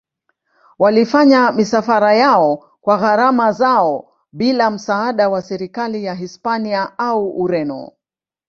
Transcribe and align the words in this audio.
Walifanya 0.79 1.51
misafara 1.51 2.13
yao 2.13 2.71
kwa 2.81 2.97
gharama 2.97 3.51
zao 3.51 4.13
bila 4.33 4.69
msaada 4.71 5.29
wa 5.29 5.41
serikali 5.41 6.03
ya 6.03 6.13
Hispania 6.15 6.97
au 6.97 7.29
Ureno. 7.43 7.91